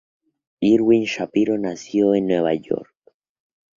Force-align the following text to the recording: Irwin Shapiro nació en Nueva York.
Irwin 0.61 1.03
Shapiro 1.05 1.59
nació 1.59 2.15
en 2.15 2.25
Nueva 2.25 2.55
York. 2.55 2.91